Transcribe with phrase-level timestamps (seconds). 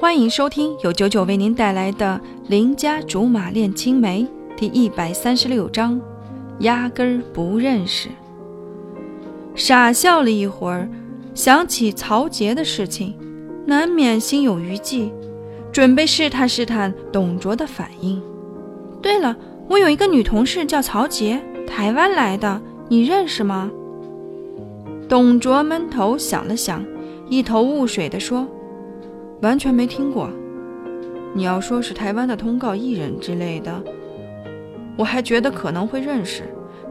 [0.00, 2.18] 欢迎收听由九九为您带来的
[2.48, 4.26] 《邻家竹马恋青梅》
[4.58, 6.00] 第一百三十六章，
[6.60, 8.08] 压根儿不认识。
[9.54, 10.88] 傻笑了一会儿，
[11.34, 13.14] 想起曹杰的事情，
[13.66, 15.12] 难免心有余悸，
[15.70, 18.22] 准备试探试探董卓的反应。
[19.02, 19.36] 对了，
[19.68, 22.58] 我有一个女同事叫曹杰，台湾来的，
[22.88, 23.70] 你认识吗？
[25.10, 26.82] 董卓闷头想了想，
[27.28, 28.48] 一头雾水地说。
[29.42, 30.30] 完全没听过。
[31.34, 33.82] 你要说是台湾的通告艺人之类的，
[34.96, 36.42] 我还觉得可能会认识。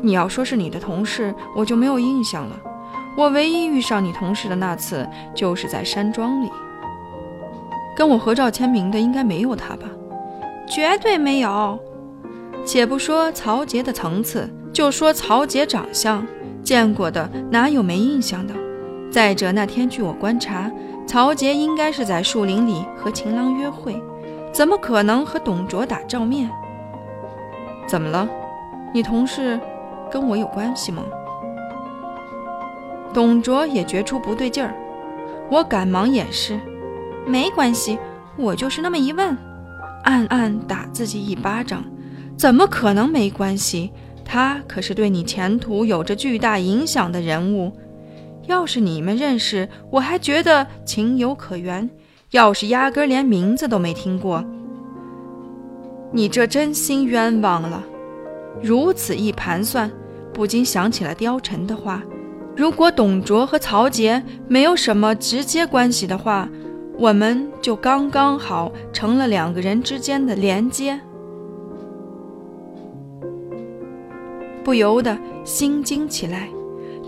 [0.02, 2.59] 你要说是你的同事，我就没有印象了。
[3.17, 6.49] 我唯一遇上你同事的那次，就是在山庄里，
[7.95, 9.85] 跟我合照签名的应该没有他吧？
[10.66, 11.77] 绝对没有。
[12.66, 16.26] 且不说曹杰的层次，就说曹杰长相，
[16.63, 18.54] 见过的哪有没印象的？
[19.12, 20.71] 再者那天据我观察。
[21.09, 23.99] 曹杰应该是在树林里和情郎约会，
[24.54, 26.48] 怎么可能和董卓打照面？
[27.88, 28.29] 怎么了？
[28.93, 29.60] 你同事
[30.12, 31.04] 跟我有关系吗？
[33.12, 34.71] 董卓也觉出不对劲儿，
[35.49, 36.60] 我赶忙掩饰，
[37.26, 37.98] 没关系，
[38.38, 39.35] 我就是那么一问，
[40.04, 41.84] 暗暗打自己一巴掌。
[42.38, 43.91] 怎么可能没关系？
[44.23, 47.73] 他可是对你前途有着巨大影响的人物。
[48.49, 51.87] 要是你们认识，我还觉得情有可原；
[52.31, 54.43] 要是压根连名字都没听过，
[56.11, 57.83] 你这真心冤枉了。
[58.59, 59.91] 如此一盘算，
[60.33, 62.01] 不禁想起了貂蝉的话：
[62.55, 66.50] 如果董卓和曹杰没有什么直接关系的话，
[66.97, 71.00] 我们就刚刚好成了两个人之间的连接。
[74.63, 76.50] 不由得心惊起来。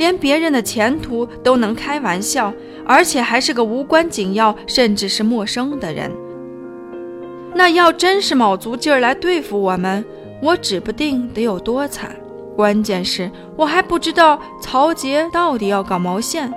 [0.02, 2.52] 连别人的前途都能开玩笑，
[2.88, 6.12] 而且还是个无关紧要，甚至是陌生的人。
[7.54, 10.04] 那要真是卯足劲儿来对付我们，
[10.42, 12.16] 我指不定得有多惨。
[12.56, 16.52] 关键是我还不知道曹杰到底要搞毛线。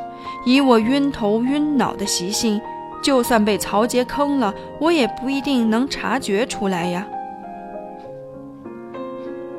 [0.47, 2.59] 以我晕头晕脑的习性，
[3.03, 7.07] 就算被曹杰坑了，我也不一定能察觉出来呀。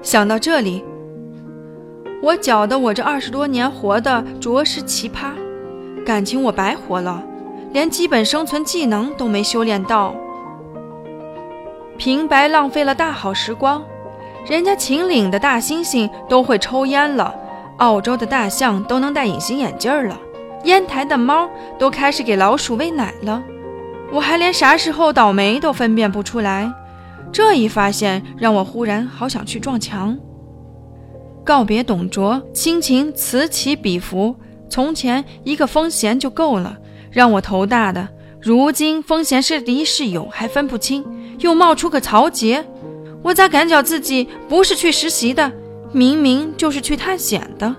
[0.02, 0.84] 想到这里。
[2.25, 5.28] 我觉得我这二十多年活的着实奇葩，
[6.03, 7.24] 感情我白活了，
[7.72, 10.16] 连基本生存技能都没修炼到，
[12.00, 13.80] 平白浪费了大好时光。
[14.44, 17.31] 人家秦岭的大猩猩都会抽烟了，
[17.78, 20.18] 澳洲的大象都能戴隐形眼镜了，
[20.64, 21.47] 烟台的猫
[21.78, 23.44] 都开始给老鼠喂奶了，
[24.12, 26.74] 我还连啥时候倒霉都分辨不出来。
[27.31, 30.18] 这一发现让我忽然好想去撞墙。
[31.46, 34.36] 告别董卓，心情此起彼伏。
[34.68, 36.76] 从前一个风贤就够了，
[37.12, 38.10] 让我头大的。
[38.42, 41.06] 如今风贤是敌是友还分不清，
[41.40, 42.66] 又冒出个曹杰，
[43.22, 45.52] 我咋感觉自己不是去实习的，
[45.92, 47.76] 明明就是去探险的？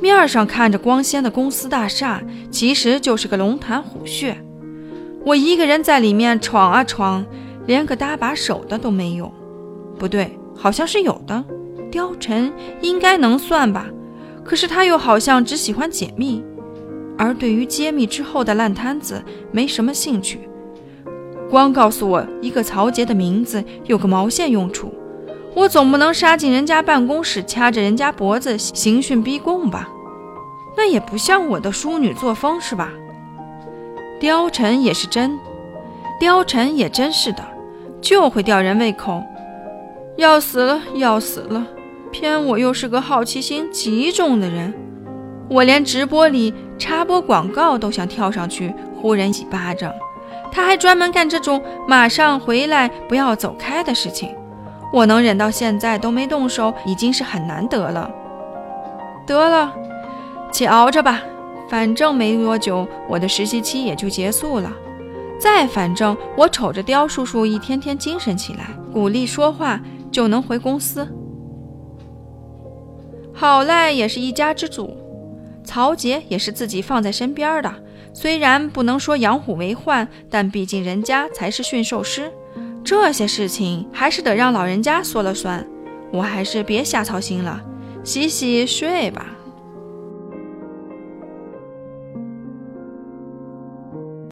[0.00, 4.36] 面上看着光鲜的公司大厦，其实就是个龙潭虎穴。
[5.24, 7.24] 我一个人在里面闯啊闯，
[7.66, 9.32] 连个搭把手的都没有。
[9.98, 11.44] 不对，好像是有的。
[11.92, 13.86] 貂蝉应该能算吧，
[14.42, 16.42] 可是他又好像只喜欢解密，
[17.18, 20.40] 而对于揭秘之后的烂摊子没什么兴趣。
[21.50, 24.90] 光告诉我一个曹杰的名字有个毛线用处？
[25.54, 29.86] 我总不能杀进人家办公室掐着人家脖子刑讯逼供吧？
[30.74, 32.90] 那也不像我的淑女作风是吧？
[34.18, 35.38] 貂蝉也是真，
[36.18, 37.44] 貂蝉也真是的，
[38.00, 39.22] 就会吊人胃口，
[40.16, 41.66] 要死了要死了！
[42.12, 44.72] 偏我又是个好奇心极重的人，
[45.48, 49.92] 我连直播里插播广告都想跳上去呼人几巴掌，
[50.52, 54.28] 他还专门干这种马上回来不要走开的事情，
[54.92, 58.08] 我能忍到现在都没动手，已经是很难得了。
[59.26, 59.72] 得了，
[60.52, 61.20] 且熬着吧，
[61.68, 64.70] 反正没多久我的实习期也就结束了。
[65.40, 71.08] 再反正我瞅着刁叔叔一天天精神起来，鼓励说话就能回公司。
[73.42, 74.96] 好赖也是一家之主，
[75.64, 77.74] 曹杰也是自己放在身边的。
[78.14, 82.30] 虽然不能说养虎为患，但毕竟人家才是驯兽师，
[82.84, 85.66] 这些事情还是得让老人家说了算。
[86.12, 87.60] 我还是别瞎操心了，
[88.04, 89.26] 洗洗睡吧。